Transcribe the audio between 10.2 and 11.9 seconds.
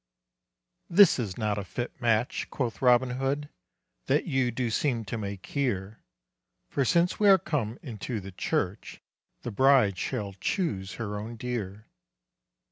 choose her own dear."